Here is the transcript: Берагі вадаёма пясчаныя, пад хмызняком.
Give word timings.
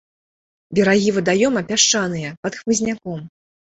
Берагі 0.77 1.13
вадаёма 1.17 1.61
пясчаныя, 1.69 2.29
пад 2.47 2.53
хмызняком. 2.63 3.19